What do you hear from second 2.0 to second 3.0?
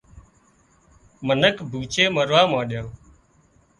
مروا مانڏيان